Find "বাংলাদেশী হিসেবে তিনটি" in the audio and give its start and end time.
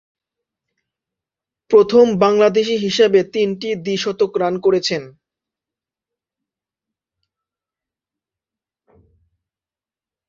2.23-3.69